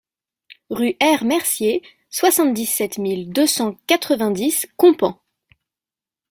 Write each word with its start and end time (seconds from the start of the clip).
Rue 0.71 0.95
R 0.99 1.23
Mercier, 1.25 1.83
soixante-dix-sept 2.09 2.97
mille 2.97 3.29
deux 3.31 3.45
cent 3.45 3.75
quatre-vingt-dix 3.85 4.65
Compans 4.75 5.21